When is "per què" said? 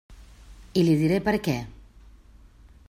1.29-1.55